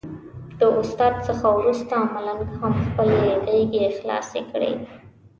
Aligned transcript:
د 0.59 0.61
استاد 0.79 1.13
څخه 1.27 1.47
وروسته 1.57 1.93
ملنګ 2.13 2.41
هم 2.59 2.73
خپلې 2.85 3.19
غېږې 3.45 3.85
خلاصې 3.97 4.41
کړې. 4.51 4.73